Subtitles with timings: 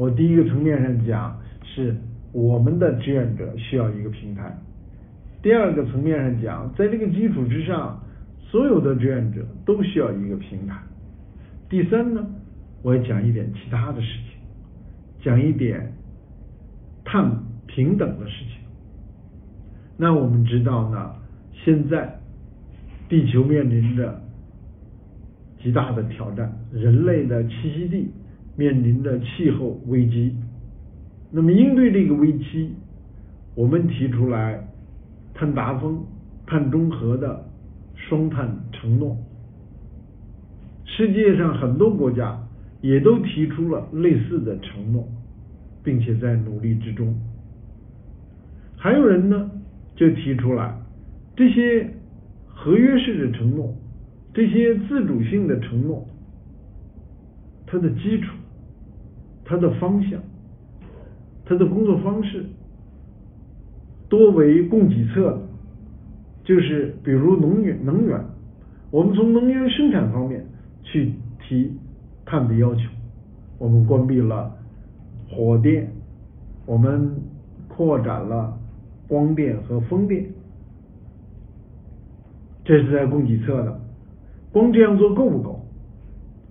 [0.00, 1.94] 我第一个层面上讲是
[2.32, 4.50] 我们的志愿者需要一个平台，
[5.42, 8.02] 第二个层面上讲，在这个基础之上，
[8.40, 10.80] 所有的志愿者都需要一个平台。
[11.68, 12.26] 第三呢，
[12.82, 14.40] 我要讲一点其他的事情，
[15.22, 15.92] 讲一点
[17.04, 17.30] 碳
[17.66, 18.56] 平等的事情。
[19.98, 21.14] 那我们知道呢，
[21.52, 22.18] 现在
[23.06, 24.18] 地球面临着
[25.62, 28.10] 极大的挑战，人类的栖息地
[28.60, 30.36] 面临着气候危机。
[31.30, 32.74] 那么应对这个危机，
[33.54, 34.68] 我们提出来
[35.32, 36.04] 碳达峰、
[36.46, 37.42] 碳中和的
[37.94, 39.16] 双碳承诺。
[40.84, 42.38] 世界上很多国家
[42.82, 45.08] 也都提出了类似的承诺，
[45.82, 47.18] 并且在努力之中。
[48.76, 49.50] 还有人呢，
[49.96, 50.78] 就提出来
[51.34, 51.88] 这些
[52.46, 53.74] 合约式的承诺，
[54.34, 56.06] 这些自主性的承诺，
[57.66, 58.34] 它的基础、
[59.50, 60.20] 它的方向、
[61.44, 62.46] 它的工作方式，
[64.08, 65.42] 多为供给侧，
[66.44, 68.24] 就是比如能源，能源，
[68.92, 70.46] 我们从能源生产方面。
[70.82, 71.72] 去提
[72.24, 72.80] 碳的要求，
[73.58, 74.50] 我们关闭了
[75.28, 75.92] 火电，
[76.66, 77.12] 我们
[77.68, 78.58] 扩展了
[79.06, 80.26] 光电和风电，
[82.64, 83.80] 这是在供给侧的。
[84.50, 85.64] 光这样做够不够？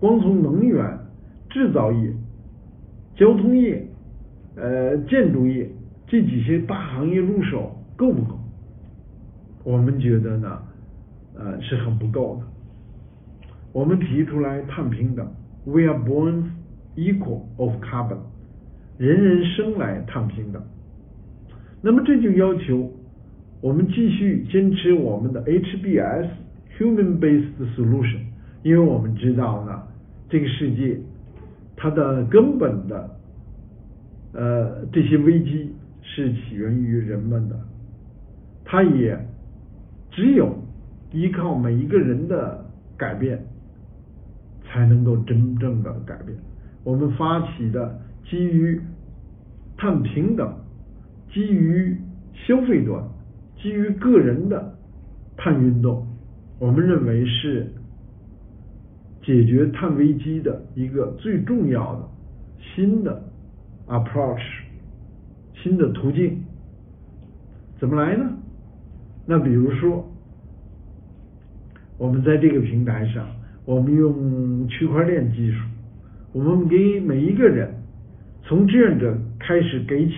[0.00, 0.98] 光从能源、
[1.50, 2.12] 制造业、
[3.14, 3.86] 交通业、
[4.56, 5.68] 呃建筑业
[6.06, 8.38] 这几些大行业入手够不够？
[9.62, 10.62] 我们觉得呢，
[11.36, 12.46] 呃是很不够的。
[13.72, 15.26] 我们提出来碳平等
[15.64, 16.44] ，We are born
[16.96, 18.18] equal of carbon，
[18.98, 20.62] 人人生来碳平等。
[21.82, 22.92] 那么这就要求
[23.60, 26.28] 我们继续坚持我们的 HBS
[26.78, 28.20] human based solution，
[28.62, 29.82] 因为我们知道呢，
[30.28, 30.98] 这个世界
[31.76, 33.10] 它的根本的
[34.32, 37.58] 呃这些危机是起源于人们的，
[38.64, 39.18] 它也
[40.10, 40.56] 只有
[41.12, 42.64] 依靠每一个人的
[42.96, 43.44] 改变。
[44.66, 46.36] 才能够真正的改变。
[46.82, 47.96] 我们发起的
[48.28, 48.80] 基于
[49.76, 50.52] 碳平等、
[51.32, 51.96] 基于
[52.32, 53.00] 消费端、
[53.62, 54.74] 基于个人的
[55.36, 56.04] 碳运动，
[56.58, 57.70] 我们认为是
[59.24, 62.08] 解决碳危机的一个最重要的
[62.74, 63.22] 新的
[63.86, 64.42] approach、
[65.54, 66.42] 新的途径。
[67.78, 68.30] 怎么来呢？
[69.26, 70.06] 那比如说，
[71.98, 73.26] 我们在这个平台上。
[73.66, 75.64] 我们用区块链技术，
[76.34, 77.74] 我们给每一个人
[78.42, 80.12] 从志愿者开始给起，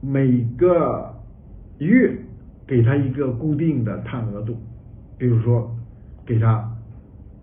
[0.00, 1.14] 每个
[1.76, 2.16] 月
[2.66, 4.56] 给他一个固定的碳额度，
[5.18, 5.70] 比如说
[6.24, 6.74] 给他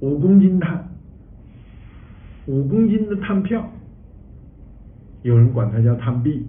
[0.04, 0.86] 五公斤碳，
[2.46, 3.66] 五公斤的碳票，
[5.22, 6.46] 有人管它叫碳币，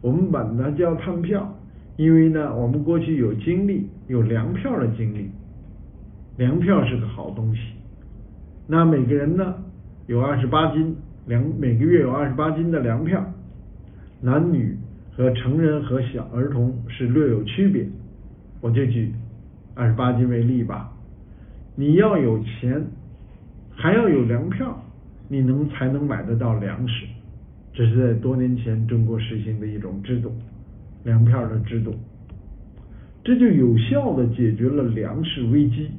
[0.00, 1.52] 我们管它叫碳票，
[1.96, 5.28] 因为呢，我们过去有经历，有粮票的经历。
[6.36, 7.60] 粮票是个好东西，
[8.68, 9.56] 那每个人呢
[10.06, 10.94] 有二十八斤
[11.26, 13.20] 粮，每个月有二十八斤的粮票，
[14.20, 14.78] 男女
[15.10, 17.84] 和成人和小儿童是略有区别，
[18.60, 19.12] 我就举
[19.74, 20.92] 二十八斤为例吧。
[21.76, 22.84] 你要有钱，
[23.70, 24.82] 还要有粮票，
[25.28, 27.06] 你能才能买得到粮食，
[27.72, 30.32] 这是在多年前中国实行的一种制度，
[31.04, 31.94] 粮票的制度，
[33.22, 35.90] 这就有效的解决了粮食危机。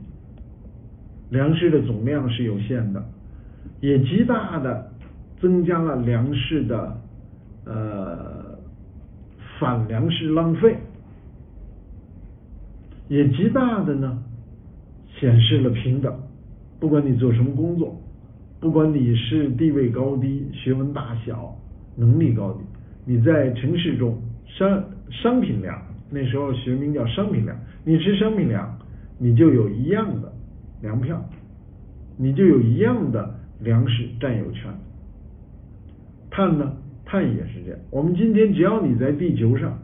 [1.30, 3.06] 粮食的总量是有限的，
[3.82, 4.92] 也极大的
[5.40, 7.00] 增加了粮食的
[7.66, 8.58] 呃
[9.60, 10.78] 反粮食浪费，
[13.10, 14.24] 也极大的呢
[15.20, 16.14] 显示了平等。
[16.80, 18.00] 不管你做什么工作，
[18.60, 21.56] 不管你是地位高低、学问大小、
[21.96, 22.60] 能力高低，
[23.06, 28.78] 你在城市中商商品粮那时候学名叫商品粮，你吃商品粮，
[29.18, 30.34] 你就有一样的。
[30.80, 31.28] 粮票，
[32.18, 34.72] 你就有一样的粮食占有权。
[36.30, 36.72] 碳呢？
[37.04, 37.80] 碳也是这样。
[37.90, 39.76] 我们今天只要你在地球上，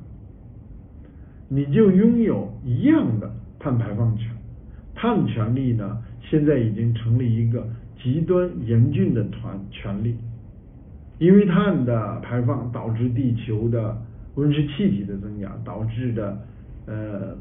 [1.50, 4.30] 你就拥有一样的碳排放权。
[5.04, 7.68] 碳权利呢，现在已经成立一个
[8.02, 10.16] 极端严峻的团权利，
[11.20, 14.02] 因为碳的排放导致地球的
[14.36, 16.38] 温室气体的增加，导致的
[16.86, 17.36] 呃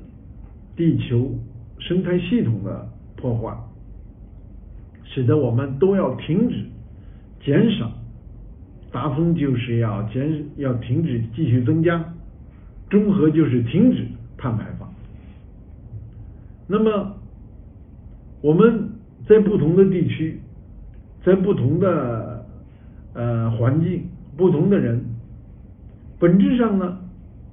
[0.75, 1.38] 地球
[1.79, 2.88] 生态系统的。
[3.14, 3.56] 破坏，
[5.05, 6.65] 使得我们都要停止、
[7.44, 7.88] 减少，
[8.91, 12.05] 达峰就是要减，要停止继续增加，
[12.91, 14.93] 中和就是停止碳排放。
[16.67, 17.15] 那么
[18.43, 18.91] 我们
[19.27, 20.41] 在不同的地区，
[21.25, 22.44] 在不同的
[23.15, 24.03] 呃环境、
[24.37, 25.00] 不同的人，
[26.19, 26.99] 本质上呢，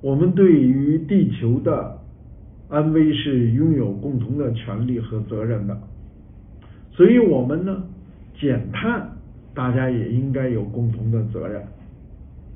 [0.02, 2.00] 我们对于地球的
[2.70, 5.80] 安危是拥有共同的权利和责任的。
[6.92, 7.84] 所以，我们呢
[8.40, 9.10] 减碳，
[9.54, 11.62] 大家也应该有共同的责任；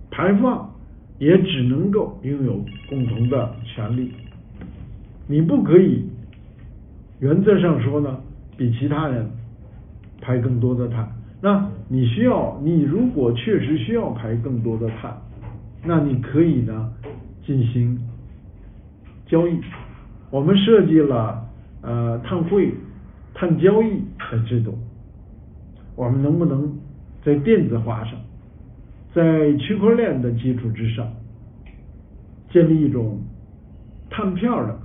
[0.10, 0.74] 排放
[1.20, 4.12] 也只能够拥有共同的权利。
[5.28, 6.06] 你不可以
[7.20, 8.20] 原则上说呢，
[8.58, 9.30] 比其他人
[10.22, 11.10] 排更多的碳。
[11.42, 15.16] 那你需要，你如果确实需要排更多的碳，
[15.84, 16.94] 那你可以呢
[17.46, 18.00] 进行
[19.26, 19.60] 交易。
[20.30, 21.46] 我们设计了
[21.82, 22.74] 呃碳汇。
[23.36, 24.78] 碳交易的制度，
[25.96, 26.72] 我们能不能
[27.26, 28.14] 在电子化上，
[29.12, 31.12] 在区块链的基础之上，
[32.52, 33.20] 建立一种
[34.12, 34.80] 碳票的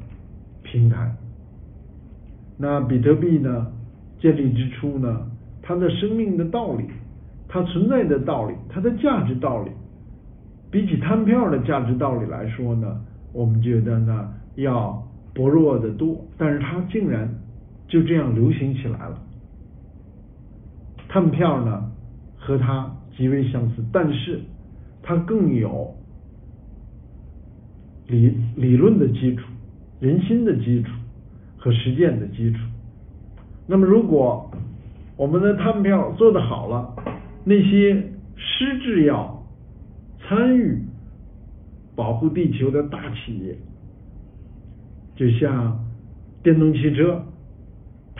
[0.62, 1.14] 平台？
[2.58, 3.72] 那比特币呢？
[4.18, 5.30] 建立之初呢，
[5.62, 6.84] 它的生命的道理，
[7.48, 9.70] 它存在的道理，它的价值道理，
[10.70, 13.00] 比起碳票的价值道理来说呢，
[13.32, 15.02] 我们觉得呢要
[15.32, 16.16] 薄弱的多。
[16.36, 17.28] 但是它竟然。
[17.90, 19.18] 就这样流行起来了。
[21.08, 21.90] 碳票呢
[22.36, 24.42] 和它极为相似，但是
[25.02, 25.94] 它更有
[28.08, 29.46] 理理论的基础、
[30.00, 30.90] 人心的基础
[31.58, 32.58] 和实践的基础。
[33.66, 34.50] 那么，如果
[35.16, 36.94] 我们的碳票做得好了，
[37.44, 37.94] 那些
[38.36, 39.44] 施制要
[40.20, 40.80] 参与
[41.94, 43.58] 保护地球的大企业，
[45.16, 45.84] 就像
[46.42, 47.24] 电动汽车。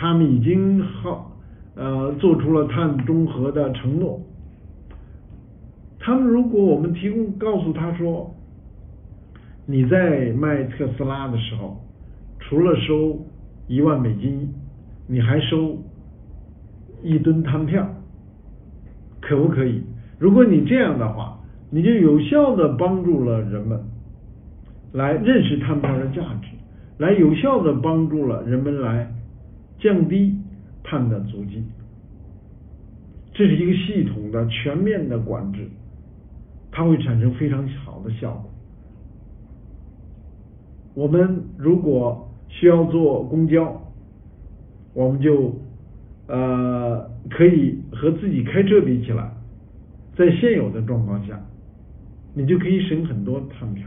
[0.01, 1.33] 他们已经好
[1.75, 4.21] 呃做出了碳中和的承诺。
[5.99, 8.33] 他们如果我们提供告诉他说，
[9.67, 11.85] 你在卖特斯拉的时候，
[12.39, 13.27] 除了收
[13.69, 14.53] 一万美金，
[15.07, 15.79] 你还收
[17.03, 17.89] 一吨碳票，
[19.21, 19.83] 可不可以？
[20.19, 21.39] 如果你这样的话，
[21.71, 23.81] 你就有效的帮助了人们
[24.93, 26.49] 来认识碳票的价值，
[26.99, 29.15] 来有效的帮助了人们来。
[29.81, 30.35] 降低
[30.83, 31.63] 碳的足迹，
[33.33, 35.69] 这是一个系统的、全面的管制，
[36.73, 38.51] 它会产生非常好的效果。
[40.95, 43.81] 我们如果需要坐公交，
[44.95, 45.55] 我们就
[46.27, 49.31] 呃可以和自己开车比起来，
[50.17, 51.41] 在现有的状况下，
[52.35, 53.87] 你就可以省很多碳票。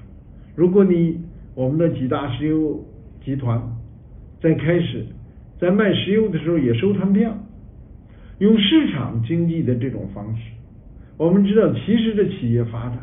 [0.56, 1.22] 如果你
[1.56, 2.84] 我们的几大石油
[3.24, 3.62] 集团
[4.42, 5.06] 在开始。
[5.62, 7.38] 在卖石油的时候也收碳票，
[8.40, 10.42] 用市场经济的这种方式。
[11.18, 12.98] 我们知道，其实这企业发展，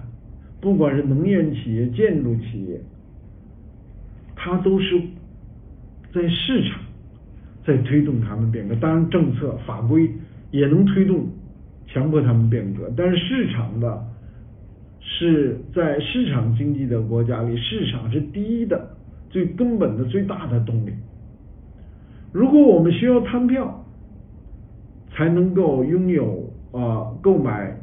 [0.60, 2.80] 不管是能源企业、建筑企业，
[4.34, 5.00] 它都是
[6.12, 6.80] 在市场
[7.64, 8.74] 在推动他们变革。
[8.76, 10.10] 当然，政策法规
[10.50, 11.26] 也能推动、
[11.86, 12.90] 强迫他们变革。
[12.96, 14.04] 但是，市场的
[15.00, 18.96] 是在市场经济的国家里，市场是第一的、
[19.28, 20.92] 最根本的、最大的动力。
[22.32, 23.84] 如果我们需要碳票
[25.12, 27.76] 才能够拥有啊购买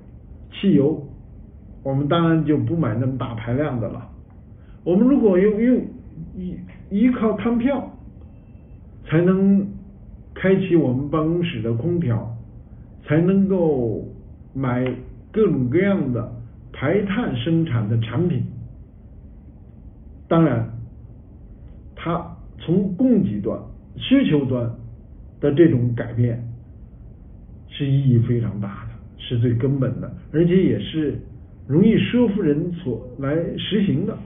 [0.52, 1.08] 汽油，
[1.84, 4.10] 我们当然就不买那么大排量的了。
[4.84, 5.82] 我们如果用用
[6.36, 6.56] 依
[6.90, 7.92] 依靠碳票
[9.06, 9.68] 才能
[10.34, 12.36] 开启我们办公室的空调，
[13.06, 14.06] 才能够
[14.54, 14.86] 买
[15.32, 16.32] 各种各样的
[16.74, 18.44] 排碳生产的产品。
[20.28, 20.70] 当然，
[21.96, 23.60] 它从供给端。
[23.98, 24.70] 需求端
[25.40, 26.46] 的这种改变
[27.70, 31.18] 是意义非常大的，是最根本的，而且也是
[31.66, 34.18] 容易说服人所来实行的。